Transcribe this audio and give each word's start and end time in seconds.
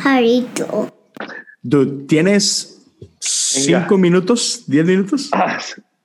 pajarito. 0.00 0.92
Dude, 1.62 2.06
¿tienes 2.06 2.82
cinco 3.18 3.98
minutos? 3.98 4.64
¿Diez 4.66 4.86
minutos? 4.86 5.28
Ah, 5.32 5.58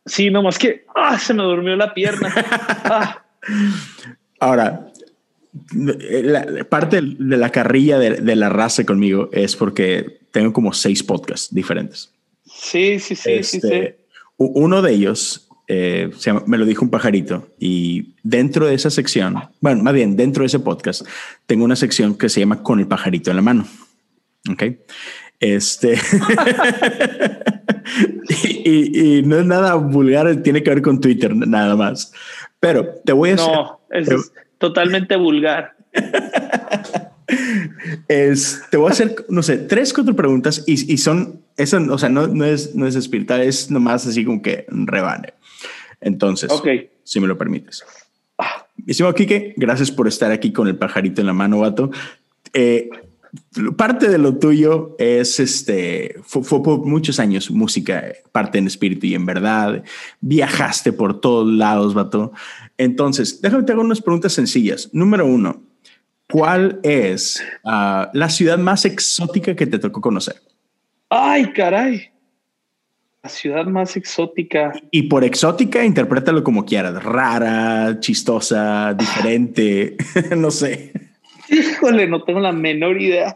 sí, 0.06 0.30
nomás 0.30 0.60
que 0.60 0.86
ah, 0.96 1.18
se 1.18 1.34
me 1.34 1.44
durmió 1.44 1.76
la 1.76 1.94
pierna. 1.94 2.34
Ah. 2.88 3.24
Ahora, 4.40 4.92
la, 5.72 6.64
parte 6.68 7.00
de 7.00 7.38
la 7.38 7.52
carrilla 7.52 8.00
de, 8.00 8.36
la 8.36 8.50
raza 8.50 8.84
conmigo 8.86 9.30
es 9.32 9.56
porque 9.56 10.18
tengo 10.32 10.52
como 10.52 10.74
seis 10.74 11.04
podcasts 11.04 11.54
diferentes. 11.54 12.12
Sí, 12.44 13.00
sí, 13.00 13.16
sí, 13.16 13.44
sí, 13.44 13.58
este, 13.58 14.00
Uno 14.38 14.82
de 14.82 14.94
ellos 14.94 15.48
eh, 15.68 16.10
me 16.48 16.58
lo 16.58 16.66
dijo 16.66 16.84
un 16.86 16.90
pajarito 16.90 17.48
y 17.60 18.16
dentro 18.24 18.66
de 18.66 18.74
esa 18.74 18.90
sección, 18.90 19.36
bueno, 19.62 19.84
más 19.84 19.94
bien 19.94 20.16
dentro 20.16 20.42
de 20.42 20.48
ese 20.48 20.60
podcast, 20.60 21.06
tengo 21.46 21.66
una 21.66 21.76
sección 21.76 22.18
que 22.18 22.30
se 22.30 22.40
llama 22.40 22.64
Con 22.64 22.80
el 22.80 22.88
pajarito 22.88 23.30
en 23.30 23.36
la 23.36 23.44
mano. 23.44 23.68
Ok. 24.52 24.64
Este. 25.40 25.94
y, 28.66 29.22
no 29.24 29.40
es 29.40 29.46
nada 29.46 29.76
vulgar, 29.76 30.36
tiene 30.38 30.64
que 30.64 30.70
ver 30.70 30.82
con 30.82 31.00
Twitter, 31.02 31.36
nada 31.36 31.76
más. 31.76 32.14
Pero 32.60 32.88
te 33.04 33.12
voy 33.14 33.32
a 33.32 33.36
No, 33.36 33.82
es 33.92 34.32
totalmente 34.58 35.16
vulgar. 35.16 35.76
es, 38.08 38.64
te 38.70 38.78
voy 38.78 38.90
a 38.90 38.92
hacer, 38.92 39.16
no 39.30 39.44
sé, 39.44 39.58
tres, 39.58 39.94
cuatro 39.94 40.16
preguntas 40.16 40.64
y, 40.66 40.94
y 40.94 40.98
son, 40.98 41.42
eso, 41.58 41.80
o 41.90 41.98
sea, 41.98 42.10
no, 42.10 42.28
no, 42.28 42.46
es, 42.46 42.76
no 42.76 42.88
es 42.88 42.96
espiritual, 42.96 43.42
es 43.42 43.70
nomás 43.70 44.08
así 44.08 44.26
como 44.26 44.42
que 44.42 44.66
rebane. 44.70 45.34
Entonces, 46.02 46.52
si 47.04 47.20
me 47.20 47.28
lo 47.28 47.38
permites. 47.38 47.84
Estimado 48.86 49.16
Kike, 49.16 49.56
gracias 49.58 49.90
por 49.90 50.08
estar 50.08 50.32
aquí 50.32 50.52
con 50.52 50.68
el 50.68 50.76
pajarito 50.76 51.22
en 51.22 51.28
la 51.28 51.34
mano, 51.34 51.60
vato. 51.60 51.90
Eh, 52.54 52.90
parte 53.76 54.10
de 54.10 54.18
lo 54.18 54.38
tuyo 54.38 54.96
es 55.00 55.40
este, 55.40 56.16
fue, 56.24 56.44
por 56.64 56.86
muchos 56.86 57.20
años 57.20 57.52
música, 57.52 58.04
parte 58.32 58.58
en 58.58 58.68
espíritu 58.68 59.08
y 59.08 59.16
en 59.16 59.26
verdad. 59.26 59.84
Viajaste 60.22 60.94
por 60.94 61.20
todos 61.20 61.52
lados, 61.52 61.94
vato. 61.94 62.32
Entonces, 62.78 63.42
déjame 63.42 63.64
te 63.64 63.72
hago 63.72 63.82
unas 63.82 64.02
preguntas 64.02 64.34
sencillas. 64.34 64.90
Número 64.94 65.26
uno, 65.26 65.62
¿cuál 66.30 66.80
es 66.84 67.42
ah, 67.64 68.10
la 68.14 68.30
ciudad 68.30 68.58
más 68.58 68.86
exótica 68.86 69.56
que 69.56 69.68
te 69.68 69.80
tocó 69.80 70.02
conocer? 70.02 70.42
Ay, 71.10 71.52
caray. 71.54 72.12
La 73.24 73.30
ciudad 73.30 73.66
más 73.66 73.98
exótica. 73.98 74.74
Y 74.92 75.04
por 75.04 75.24
exótica, 75.24 75.84
interprétalo 75.84 76.44
como 76.44 76.66
quieras. 76.66 77.04
Rara, 77.04 78.00
chistosa, 78.00 78.94
diferente, 78.94 79.98
no 80.38 80.52
sé. 80.52 81.05
Híjole, 81.86 82.08
no 82.08 82.24
tengo 82.24 82.40
la 82.40 82.52
menor 82.52 83.00
idea. 83.02 83.36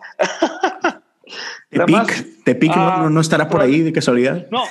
Tepic, 1.69 2.43
Tepic 2.43 2.75
no, 2.75 3.09
no, 3.09 3.21
estará 3.21 3.47
por 3.47 3.61
ahí 3.61 3.81
de 3.81 3.93
casualidad. 3.93 4.47
No, 4.49 4.63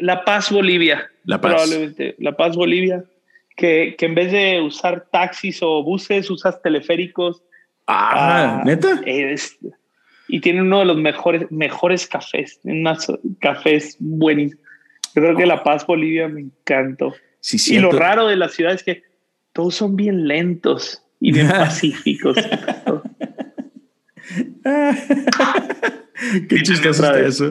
La 0.00 0.24
Paz, 0.24 0.50
Bolivia. 0.50 1.08
La 1.24 1.40
Paz. 1.40 1.52
Probablemente. 1.52 2.16
La 2.18 2.36
Paz, 2.36 2.56
Bolivia. 2.56 3.04
Que, 3.56 3.94
que 3.96 4.06
en 4.06 4.14
vez 4.14 4.32
de 4.32 4.60
usar 4.60 5.06
taxis 5.12 5.60
o 5.62 5.84
buses, 5.84 6.28
usas 6.30 6.60
teleféricos. 6.62 7.42
Ah, 7.86 8.62
neta. 8.64 9.00
y 10.28 10.40
tiene 10.40 10.62
uno 10.62 10.80
de 10.80 10.84
los 10.86 10.96
mejores, 10.96 11.50
mejores 11.50 12.06
cafés. 12.06 12.58
Unos 12.64 13.12
cafés 13.40 13.96
buenísimos. 14.00 14.64
Yo 15.14 15.22
creo 15.22 15.36
que 15.36 15.46
La 15.46 15.62
Paz, 15.62 15.86
Bolivia 15.86 16.28
me 16.28 16.40
encantó. 16.40 17.14
Sí, 17.40 17.76
y 17.76 17.78
lo 17.78 17.92
raro 17.92 18.26
de 18.26 18.36
la 18.36 18.48
ciudad 18.48 18.72
es 18.74 18.82
que 18.82 19.02
todos 19.52 19.74
son 19.74 19.96
bien 19.96 20.26
lentos 20.26 21.04
y 21.20 21.32
bien 21.32 21.48
pacíficos. 21.50 22.36
Qué 26.48 26.62
chistoso 26.62 27.14
eso. 27.14 27.50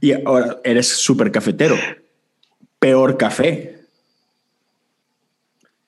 y 0.00 0.12
ahora 0.12 0.58
eres 0.64 0.88
súper 0.88 1.30
cafetero. 1.32 1.76
Peor 2.78 3.16
café. 3.16 3.76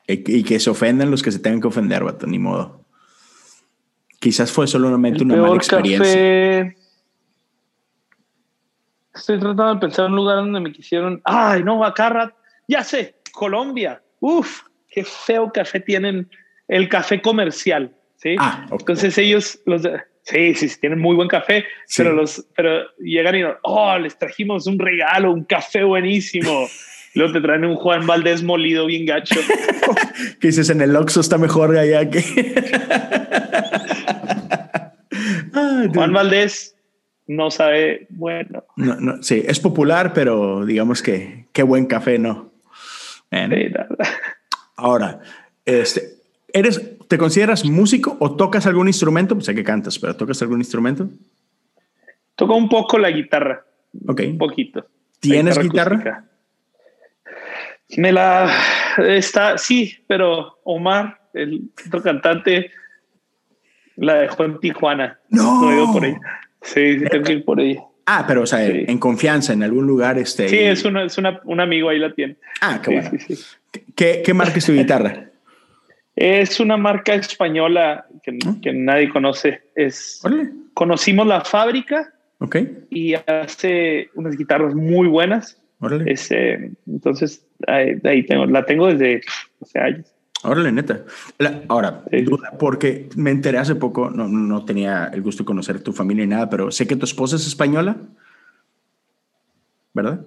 Y, 0.07 0.43
que 0.43 0.59
se 0.59 0.71
ofendan 0.71 1.11
los 1.11 1.23
que 1.23 1.31
se 1.31 1.39
tengan 1.39 1.61
que 1.61 1.69
ofender, 1.69 2.03
vato, 2.03 2.27
ni 2.27 2.39
modo. 2.39 2.87
Quizás 4.19 4.51
fue 4.51 4.67
solamente 4.67 5.23
una 5.23 5.37
mala 5.37 5.57
experiencia. 5.57 6.75
Estoy 9.15 9.39
tratando 9.39 9.75
de 9.75 9.81
pensar 9.81 10.07
en 10.07 10.13
un 10.13 10.17
lugar 10.17 10.37
donde 10.37 10.61
me 10.61 10.73
quisieron. 10.73 11.21
Ay, 11.25 11.63
no, 11.63 11.85
acá, 11.85 12.35
ya 12.67 12.83
sé, 12.83 13.17
Colombia. 13.33 14.03
Uf, 14.21 14.63
qué 14.91 15.05
feo 15.05 15.53
café 15.53 15.81
tienen 15.81 16.29
el 16.67 16.89
café 16.89 17.21
comercial, 17.21 17.95
¿sí? 18.17 18.37
Ah, 18.39 18.67
Entonces 18.71 19.17
ellos, 19.19 19.61
los 19.65 19.83
sí, 20.23 20.55
sí, 20.55 20.69
tienen 20.81 20.99
muy 20.99 21.17
buen 21.17 21.29
café, 21.29 21.65
pero 21.97 22.13
los, 22.13 22.47
pero 22.55 22.83
llegan 22.99 23.37
y, 23.37 23.43
oh, 23.63 23.99
les 23.99 24.19
trajimos 24.19 24.67
un 24.67 24.79
regalo, 24.79 25.33
un 25.33 25.45
café 25.45 25.85
buenísimo. 25.85 26.69
Luego 27.15 27.33
te 27.33 27.41
traen 27.41 27.65
un 27.65 27.77
Juan 27.77 28.07
Valdés 28.07 28.43
molido 28.43 28.87
bien 28.87 29.07
gacho. 29.07 29.41
que 30.41 30.49
dices, 30.49 30.69
en 30.71 30.83
el 30.83 30.95
Oxxo 30.95 31.21
está 31.21 31.39
mejor 31.39 31.77
allá 31.77 32.09
que... 32.09 32.23
Juan 35.95 36.13
Valdés 36.13 36.77
no 37.27 37.51
sabe, 37.51 38.07
bueno. 38.11 38.65
No, 38.77 38.97
no, 38.97 39.23
sí, 39.23 39.43
es 39.47 39.59
popular, 39.59 40.13
pero 40.13 40.67
digamos 40.67 41.03
que 41.03 41.47
qué 41.53 41.63
buen 41.63 41.87
café, 41.87 42.19
¿no? 42.19 42.53
Ahora, 44.79 45.21
este, 45.65 46.19
¿eres, 46.53 46.81
¿te 47.09 47.19
consideras 47.19 47.65
músico 47.65 48.17
o 48.21 48.37
tocas 48.37 48.65
algún 48.65 48.87
instrumento? 48.87 49.39
sé 49.41 49.53
que 49.53 49.65
cantas, 49.65 49.99
pero 49.99 50.15
¿tocas 50.15 50.41
algún 50.41 50.61
instrumento? 50.61 51.09
Toco 52.37 52.55
un 52.55 52.69
poco 52.69 52.97
la 52.97 53.11
guitarra. 53.11 53.65
Ok. 54.07 54.23
Un 54.29 54.39
poquito. 54.39 54.87
¿Tienes 55.19 55.59
guitarra? 55.59 56.25
Me 57.97 58.13
la 58.13 58.49
está, 58.99 59.59
sí, 59.59 59.97
pero 60.07 60.61
Omar, 60.63 61.23
el 61.35 61.71
otro 61.89 62.01
cantante, 62.01 62.71
la 63.97 64.15
dejó 64.15 64.45
en 64.45 64.61
Tijuana. 64.61 65.19
No. 65.31 65.91
por 65.93 66.05
ahí. 66.05 66.15
Sí, 66.63 67.01
sí, 67.01 67.05
tengo 67.11 67.25
que 67.25 67.33
ir 67.33 67.45
por 67.45 67.59
ahí. 67.59 67.77
Ah, 68.11 68.25
pero 68.27 68.45
o 68.45 68.47
sea, 68.47 68.65
en 68.65 68.97
confianza, 68.97 69.53
en 69.53 69.63
algún 69.63 69.87
lugar. 69.87 70.19
Este, 70.19 70.49
sí, 70.49 70.57
es, 70.57 70.83
una, 70.87 71.05
es 71.05 71.19
una, 71.19 71.43
un 71.45 71.61
amigo 71.61 71.91
ahí 71.91 71.99
la 71.99 72.15
tiene. 72.15 72.37
Ah, 72.63 72.81
qué 72.83 72.91
bueno. 72.91 73.11
¿Qué, 73.95 74.23
¿Qué, 74.25 74.33
marca 74.33 74.57
es 74.57 74.65
tu 74.65 74.73
guitarra? 74.73 75.27
Es 76.17 76.59
una 76.59 76.79
marca 76.79 77.13
española 77.15 78.07
que, 78.23 78.39
¿Ah? 78.47 78.55
que 78.63 78.73
nadie 78.73 79.11
conoce. 79.11 79.61
Es, 79.75 80.23
conocimos 80.73 81.27
la 81.27 81.43
fábrica 81.43 82.11
okay. 82.39 82.79
y 82.89 83.13
hace 83.13 84.09
unas 84.15 84.39
guitarras 84.39 84.75
muy 84.75 85.07
buenas. 85.07 85.61
Ese, 86.07 86.71
entonces, 86.87 87.47
ahí, 87.67 88.23
tengo, 88.27 88.47
la 88.47 88.65
tengo 88.65 88.87
desde 88.87 89.21
hace 89.61 89.79
años. 89.81 90.07
Órale, 90.45 90.71
neta. 90.71 91.05
ahora, 91.69 92.05
porque 92.59 93.09
me 93.17 93.31
enteré 93.31 93.59
hace 93.59 93.75
poco, 93.75 94.11
no, 94.11 94.29
no 94.29 94.65
tenía 94.65 95.11
el 95.13 95.23
gusto 95.23 95.43
de 95.43 95.47
conocer 95.47 95.81
tu 95.81 95.93
familia 95.93 96.25
ni 96.25 96.31
nada, 96.31 96.49
pero 96.49 96.71
sé 96.71 96.87
que 96.87 96.97
tu 96.97 97.05
esposa 97.05 97.37
es 97.37 97.47
española, 97.47 97.97
¿verdad? 99.95 100.21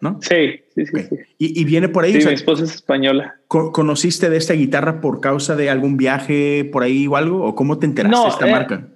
¿No? 0.00 0.18
Sí, 0.20 0.60
sí, 0.74 0.84
sí. 0.86 1.08
¿Y, 1.38 1.64
viene 1.64 1.88
por 1.88 2.04
ahí? 2.04 2.20
Sí, 2.20 2.26
mi 2.26 2.34
esposa 2.34 2.64
es 2.64 2.74
española. 2.74 3.36
¿Conociste 3.48 4.28
de 4.28 4.36
esta 4.36 4.52
guitarra 4.52 5.00
por 5.00 5.20
causa 5.20 5.56
de 5.56 5.70
algún 5.70 5.96
viaje 5.96 6.68
por 6.70 6.82
ahí 6.82 7.06
o 7.06 7.16
algo? 7.16 7.44
¿O 7.44 7.54
cómo 7.54 7.78
te 7.78 7.86
enteraste 7.86 8.20
de 8.20 8.28
esta 8.28 8.48
eh, 8.48 8.52
marca? 8.52 8.88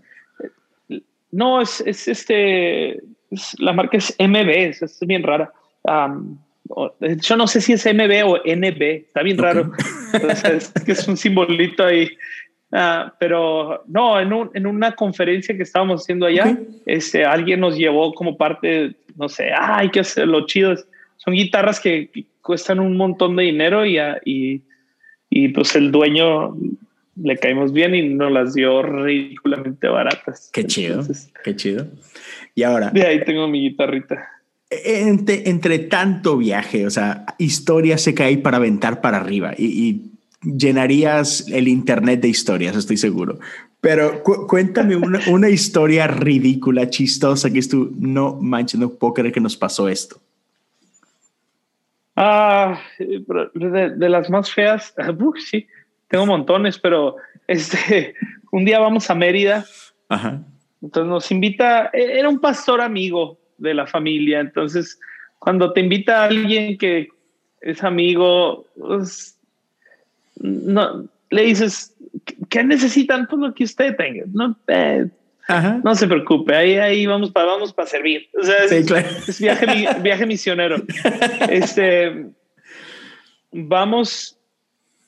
No, 1.31 1.62
es, 1.62 1.82
es 1.87 2.08
este, 2.08 3.02
la 3.58 3.73
marca 3.73 3.96
es 3.96 4.14
MB, 4.19 4.49
es, 4.49 4.99
bien 5.00 5.23
rara 5.23 5.52
yo 7.20 7.37
no 7.37 7.46
sé 7.46 7.61
si 7.61 7.72
es 7.72 7.87
MB 7.87 8.25
o 8.26 8.38
NB, 8.44 8.82
está 8.82 9.22
bien 9.22 9.38
raro. 9.38 9.72
es, 10.12 10.72
que 10.84 10.93
es 10.93 11.08
un 11.08 11.17
simbolito 11.17 11.84
ahí. 11.84 12.11
Ah, 12.72 13.14
pero 13.19 13.82
no, 13.88 14.20
en, 14.20 14.32
un, 14.32 14.50
en, 14.55 14.67
una 14.67 14.93
conferencia 14.94 15.56
que 15.56 15.64
estábamos 15.64 16.02
haciendo 16.02 16.26
allá, 16.26 16.56
este, 16.87 17.25
alguien 17.25 17.58
nos 17.61 17.76
llevó 17.76 18.14
como 18.14 18.37
parte, 18.37 18.94
no 19.17 19.28
sé, 19.28 19.50
hay 19.52 19.90
que 19.90 20.00
hacer 20.00 20.28
lo 20.28 20.46
chido. 20.46 20.76
Son 21.17 21.34
guitarras 21.34 21.81
que, 21.81 22.11
cuestan 22.43 22.81
un 22.81 22.96
montón 22.96 23.37
de 23.37 23.44
dinero 23.44 23.84
y, 23.84 23.99
y, 24.25 24.62
y, 25.28 25.49
pues 25.49 25.76
el 25.76 25.93
dueño 25.93 26.56
le 27.23 27.37
caímos 27.37 27.73
bien 27.73 27.94
y 27.94 28.08
nos 28.08 28.32
las 28.32 28.55
dio 28.55 28.82
ridículamente 28.82 29.88
baratas. 29.88 30.50
Qué 30.52 30.64
chido, 30.64 31.02
qué 31.44 31.55
chido. 31.55 31.87
Y 32.55 32.62
ahora. 32.62 32.90
De 32.90 33.06
ahí 33.06 33.25
tengo 33.25 33.46
mi 33.46 33.61
guitarrita. 33.61 34.28
Entre, 34.70 35.49
entre, 35.50 35.81
tanto 35.81 36.37
viaje, 36.37 36.87
o 36.87 36.90
sea, 36.90 37.26
historias 37.38 38.02
se 38.02 38.14
cae 38.14 38.38
para 38.38 38.58
aventar 38.58 39.00
para 39.00 39.17
arriba 39.17 39.52
y, 39.58 40.06
llenarías 40.43 41.46
el 41.49 41.69
internet 41.69 42.20
de 42.20 42.28
historias, 42.28 42.76
estoy 42.76 42.96
seguro. 42.96 43.40
Pero 43.81 44.22
cuéntame 44.22 44.96
una, 44.96 45.20
una, 45.31 45.49
historia 45.49 46.06
ridícula, 46.06 46.88
chistosa, 46.88 47.50
que 47.50 47.58
es 47.58 47.69
tú, 47.69 47.93
no 47.99 48.37
manches, 48.40 48.78
no 48.78 48.90
puedo 48.90 49.14
creer 49.14 49.32
que 49.32 49.40
nos 49.40 49.56
pasó 49.56 49.88
esto. 49.88 50.20
Ah, 52.23 52.78
de, 52.99 54.08
las 54.11 54.28
más 54.28 54.52
feas, 54.52 54.94
sí, 55.50 55.66
tengo 56.08 56.26
montones, 56.26 56.78
pero 56.78 57.16
este, 57.46 58.14
un 58.52 58.64
día 58.64 58.78
vamos 58.78 59.08
a 59.11 59.14
Mérida. 59.14 59.64
Ajá. 60.08 60.43
Entonces 60.82 61.08
nos 61.08 61.31
invita, 61.31 61.90
e, 61.93 62.19
era 62.19 62.28
un 62.28 62.38
pastor 62.38 62.81
amigo 62.81 63.39
de 63.60 63.74
la 63.74 63.86
familia. 63.86 64.40
Entonces, 64.40 64.98
cuando 65.38 65.72
te 65.72 65.80
invita 65.80 66.22
a 66.22 66.24
alguien 66.26 66.76
que 66.76 67.08
es 67.60 67.82
amigo, 67.84 68.66
pues, 68.78 69.38
no, 70.36 71.08
le 71.30 71.42
dices, 71.42 71.94
¿qué 72.48 72.64
necesitan? 72.64 73.26
Pues 73.26 73.40
lo 73.40 73.54
que 73.54 73.64
usted 73.64 73.96
tenga. 73.96 74.24
No, 74.32 74.56
eh, 74.66 75.06
no 75.82 75.94
se 75.94 76.06
preocupe, 76.06 76.54
ahí, 76.54 76.76
ahí 76.76 77.06
vamos 77.06 77.30
para 77.30 77.46
vamos 77.46 77.72
para 77.72 77.88
servir. 77.88 78.28
O 78.38 78.42
sea, 78.42 78.64
es, 78.64 79.40
viaje, 79.40 79.66
viaje 80.00 80.26
misionero. 80.26 80.76
este, 81.50 82.26
vamos 83.52 84.38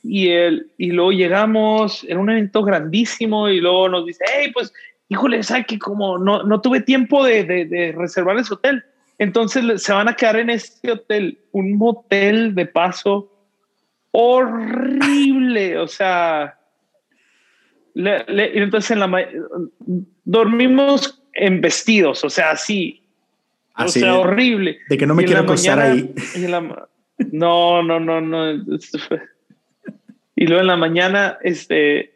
y, 0.03 0.29
el, 0.29 0.71
y 0.79 0.91
luego 0.91 1.13
llegamos 1.13 2.05
en 2.09 2.19
un 2.19 2.31
evento 2.31 2.63
grandísimo 2.63 3.49
y 3.49 3.61
luego 3.61 3.89
nos 3.89 4.07
dice, 4.07 4.25
hey, 4.27 4.51
pues, 4.53 4.73
híjole, 5.13 5.43
¿sabes 5.43 5.67
que 5.67 5.79
como 5.79 6.17
no, 6.17 6.43
no 6.43 6.61
tuve 6.63 6.81
tiempo 6.81 7.23
de, 7.23 7.45
de, 7.45 7.93
reservar 7.93 8.39
ese 8.39 8.55
hotel? 8.55 8.83
Entonces 9.19 9.83
se 9.83 9.93
van 9.93 10.09
a 10.09 10.15
quedar 10.15 10.37
en 10.37 10.49
este 10.49 10.91
hotel, 10.91 11.39
un 11.53 11.77
motel 11.77 12.55
de 12.55 12.65
paso 12.65 13.31
horrible, 14.11 15.79
o 15.79 15.87
sea, 15.87 16.59
entonces 17.95 18.91
en 18.91 19.01
la 19.01 19.29
dormimos 20.25 21.23
en 21.35 21.61
vestidos, 21.61 22.25
o 22.25 22.31
sea, 22.31 22.53
así, 22.53 23.03
o 23.77 23.89
sea, 23.89 24.19
horrible. 24.19 24.79
De 24.89 24.97
que 24.97 25.07
no 25.07 25.15
me 25.15 25.25
quiero 25.25 25.43
acostar 25.43 25.79
ahí. 25.79 26.15
no, 27.33 27.83
no, 27.83 28.01
no, 28.01 28.21
no. 28.21 28.65
Y 30.35 30.47
luego 30.47 30.63
en 30.63 30.67
la 30.67 30.77
mañana, 30.77 31.39
este, 31.43 32.12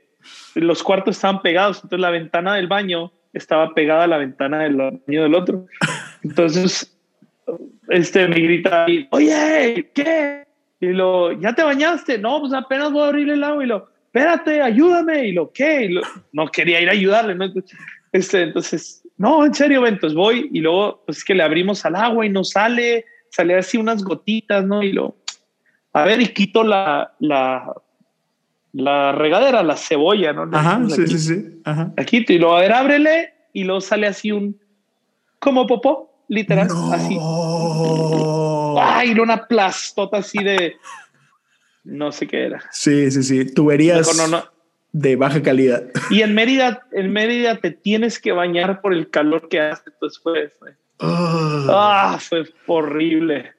los 0.55 0.83
cuartos 0.83 1.17
estaban 1.17 1.43
pegados, 1.43 1.79
entonces 1.79 2.01
la 2.01 2.11
ventana 2.11 2.55
del 2.55 2.69
baño 2.69 3.13
estaba 3.33 3.75
pegada 3.75 4.05
a 4.05 4.09
la 4.09 4.19
ventana 4.19 4.61
del 4.61 4.77
baño 4.77 5.23
del 5.23 5.35
otro. 5.35 5.67
Entonces, 6.23 6.97
este 7.89 8.27
me 8.29 8.37
grita, 8.37 8.87
oye, 9.11 9.91
¿qué? 9.95 10.47
Y 10.81 10.89
lo, 10.89 11.33
¿ya 11.33 11.55
te 11.55 11.63
bañaste? 11.63 12.19
No, 12.19 12.41
pues 12.41 12.53
apenas 12.53 12.93
voy 12.93 13.03
a 13.03 13.09
abrir 13.09 13.31
el 13.31 13.45
agua 13.45 13.65
y 13.65 13.67
lo, 13.67 13.89
espérate, 14.07 14.61
ayúdame. 14.63 15.29
Y 15.29 15.33
lo, 15.33 15.53
¿qué? 15.53 16.01
no 16.33 16.49
quería 16.49 16.81
ir 16.81 16.89
a 16.89 16.93
ayudarle, 16.93 17.35
¿no? 17.35 17.47
Este, 18.13 18.43
entonces, 18.43 19.03
no, 19.19 19.45
en 19.45 19.55
serio, 19.55 19.87
entonces 19.87 20.17
voy 20.17 20.51
y 20.53 20.61
luego, 20.61 21.03
pues 21.07 21.19
es 21.19 21.25
que 21.25 21.35
le 21.35 21.43
abrimos 21.43 21.85
al 21.85 21.97
agua 21.97 22.25
y 22.27 22.31
no 22.31 22.45
sale, 22.45 23.05
sale 23.31 23.57
así 23.57 23.77
unas 23.77 24.03
gotitas, 24.03 24.65
¿no? 24.65 24.83
Y 24.83 24.93
lo, 24.93 25.17
a 25.93 26.05
ver, 26.05 26.21
y 26.21 26.29
quito 26.29 26.63
la, 26.63 27.15
la, 27.21 27.73
la 28.77 29.13
regadera, 29.13 29.63
la 29.63 29.77
cebolla, 29.77 30.35
¿no? 30.35 30.49
Ajá, 30.53 30.83
sí, 30.89 31.07
sí, 31.07 31.19
sí. 31.19 31.61
Ajá. 31.65 31.95
Quito 32.07 32.35
y 32.35 32.39
luego, 32.39 32.57
a 32.57 32.61
ver, 32.61 32.73
ábrele 32.73 33.33
y 33.55 33.65
luego 33.65 33.81
sale 33.81 34.07
así 34.07 34.33
un, 34.33 34.61
como 35.39 35.67
popó, 35.67 36.25
literal, 36.29 36.69
así. 36.93 37.19
Ay, 38.79 39.19
una 39.19 39.47
plastota 39.47 40.19
así 40.19 40.45
de, 40.45 40.77
no 41.85 42.13
sé 42.13 42.27
qué 42.27 42.45
era. 42.45 42.63
Sí, 42.71 43.11
sí, 43.11 43.23
sí. 43.23 43.55
Tuberías 43.55 44.11
de 44.93 45.17
baja 45.17 45.43
calidad. 45.43 45.85
Y 46.11 46.21
en 46.21 46.35
Mérida, 46.35 46.83
en 46.93 47.11
Mérida 47.13 47.57
te 47.57 47.71
tienes 47.71 48.19
que 48.19 48.33
bañar 48.33 48.83
por 48.83 48.93
el 48.93 49.09
calor 49.09 49.49
que 49.49 49.59
hace. 49.59 49.85
Entonces 49.87 50.23
fue, 50.23 50.51
fue, 50.51 50.77
ah. 51.01 51.67
ah, 51.71 52.19
fue 52.21 52.45
horrible. 52.67 53.56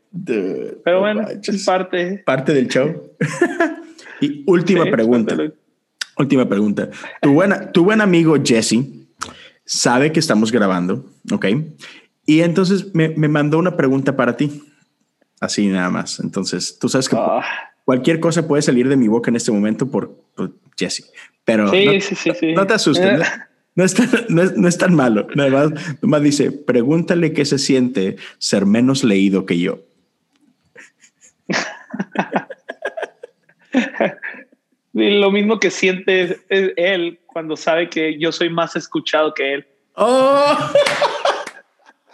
Pero 0.83 0.99
bueno, 0.99 1.27
es 1.29 1.65
parte. 1.65 2.23
Parte 2.25 2.53
del 2.53 2.67
show. 2.67 3.13
y 4.21 4.43
última 4.47 4.85
pregunta. 4.85 5.35
Última 6.17 6.47
pregunta. 6.47 6.89
Tu, 7.21 7.33
buena, 7.33 7.71
tu 7.71 7.83
buen 7.83 8.01
amigo 8.01 8.35
Jesse 8.43 8.79
sabe 9.65 10.11
que 10.11 10.19
estamos 10.19 10.51
grabando, 10.51 11.05
¿ok? 11.31 11.45
Y 12.25 12.41
entonces 12.41 12.93
me, 12.93 13.09
me 13.09 13.27
mandó 13.27 13.59
una 13.59 13.77
pregunta 13.77 14.15
para 14.15 14.35
ti. 14.35 14.63
Así 15.39 15.67
nada 15.67 15.89
más. 15.89 16.19
Entonces, 16.19 16.77
tú 16.79 16.89
sabes 16.89 17.09
que 17.09 17.15
ah. 17.15 17.43
cualquier 17.85 18.19
cosa 18.19 18.47
puede 18.47 18.61
salir 18.61 18.89
de 18.89 18.97
mi 18.97 19.07
boca 19.07 19.29
en 19.29 19.35
este 19.35 19.51
momento 19.51 19.89
por, 19.89 20.15
Jesse. 20.77 21.11
Pero 21.45 21.65
no, 21.65 22.67
te 22.67 22.73
asustes. 22.73 23.21
No, 23.75 23.83
es 23.83 23.93
tan, 23.93 24.09
no, 24.29 24.67
es, 24.67 24.77
tan, 24.77 24.95
malo. 24.95 25.27
Nada 25.35 25.71
más, 26.01 26.21
dice, 26.23 26.51
pregúntale 26.51 27.31
qué 27.31 27.45
se 27.45 27.59
siente 27.59 28.15
ser 28.39 28.65
menos 28.65 29.03
leído 29.03 29.45
que 29.45 29.59
yo. 29.59 29.83
lo 34.93 35.31
mismo 35.31 35.59
que 35.59 35.71
siente 35.71 36.39
él 36.49 37.19
cuando 37.25 37.55
sabe 37.55 37.89
que 37.89 38.17
yo 38.17 38.31
soy 38.31 38.49
más 38.49 38.75
escuchado 38.75 39.33
que 39.33 39.53
él. 39.53 39.67
Oh. 39.93 40.57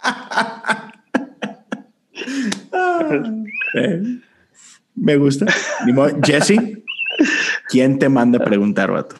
me 4.94 5.16
gusta. 5.16 5.46
Jesse, 6.22 6.82
¿quién 7.68 7.98
te 7.98 8.08
manda 8.08 8.38
a 8.38 8.44
preguntar, 8.44 8.90
vato? 8.90 9.16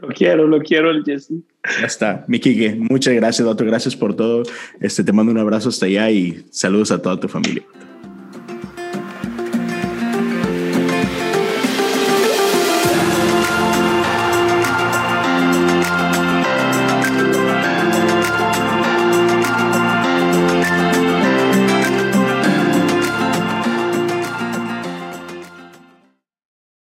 Lo 0.00 0.08
quiero, 0.08 0.46
lo 0.46 0.60
quiero 0.60 0.90
el 0.90 1.04
Jesse. 1.04 1.32
Ya 1.80 1.86
está. 1.86 2.24
Miki, 2.28 2.70
muchas 2.76 3.14
gracias, 3.14 3.46
vato. 3.46 3.64
Gracias 3.64 3.96
por 3.96 4.14
todo. 4.14 4.42
Este, 4.80 5.04
te 5.04 5.12
mando 5.12 5.32
un 5.32 5.38
abrazo 5.38 5.68
hasta 5.68 5.86
allá 5.86 6.10
y 6.10 6.44
saludos 6.50 6.92
a 6.92 7.02
toda 7.02 7.18
tu 7.18 7.28
familia. 7.28 7.64